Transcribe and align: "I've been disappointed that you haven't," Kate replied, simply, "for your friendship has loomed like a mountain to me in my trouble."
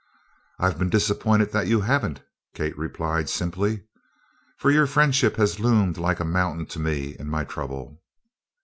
"I've 0.57 0.79
been 0.79 0.89
disappointed 0.89 1.51
that 1.51 1.67
you 1.67 1.81
haven't," 1.81 2.23
Kate 2.55 2.75
replied, 2.75 3.29
simply, 3.29 3.83
"for 4.57 4.71
your 4.71 4.87
friendship 4.87 5.35
has 5.35 5.59
loomed 5.59 5.99
like 5.99 6.19
a 6.19 6.25
mountain 6.25 6.65
to 6.69 6.79
me 6.79 7.15
in 7.19 7.27
my 7.29 7.43
trouble." 7.43 8.01